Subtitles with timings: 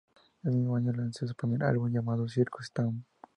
[0.39, 3.05] Ese mismo año lanzo su primer álbum llamado ""Circus Town"".